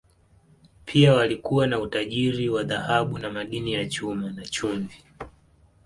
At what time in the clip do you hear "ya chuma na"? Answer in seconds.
3.73-4.45